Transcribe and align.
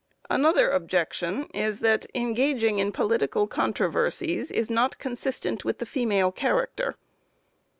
Another 0.31 0.71
objection 0.71 1.45
is 1.53 1.79
that 1.81 2.07
engaging 2.15 2.79
in 2.79 2.91
political 2.91 3.45
controversies 3.45 4.49
is 4.49 4.67
not 4.67 4.97
consistent 4.97 5.63
with 5.63 5.77
the 5.77 5.85
feminine 5.85 6.31
character. 6.31 6.95